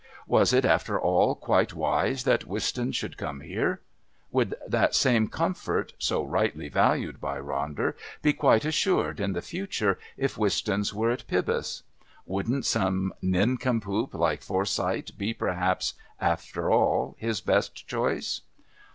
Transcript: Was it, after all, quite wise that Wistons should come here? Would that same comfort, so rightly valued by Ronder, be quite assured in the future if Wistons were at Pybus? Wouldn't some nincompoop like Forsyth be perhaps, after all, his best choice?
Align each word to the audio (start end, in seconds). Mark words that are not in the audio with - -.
Was 0.25 0.51
it, 0.51 0.65
after 0.65 0.99
all, 0.99 1.35
quite 1.35 1.75
wise 1.75 2.23
that 2.23 2.47
Wistons 2.47 2.95
should 2.95 3.17
come 3.17 3.41
here? 3.41 3.81
Would 4.31 4.55
that 4.67 4.95
same 4.95 5.27
comfort, 5.27 5.93
so 5.99 6.23
rightly 6.25 6.69
valued 6.69 7.21
by 7.21 7.37
Ronder, 7.39 7.93
be 8.23 8.33
quite 8.33 8.65
assured 8.65 9.19
in 9.19 9.33
the 9.33 9.43
future 9.43 9.99
if 10.17 10.39
Wistons 10.39 10.91
were 10.91 11.11
at 11.11 11.27
Pybus? 11.27 11.83
Wouldn't 12.25 12.65
some 12.65 13.13
nincompoop 13.21 14.15
like 14.15 14.41
Forsyth 14.41 15.15
be 15.19 15.35
perhaps, 15.35 15.93
after 16.19 16.71
all, 16.71 17.15
his 17.19 17.39
best 17.39 17.85
choice? 17.87 18.41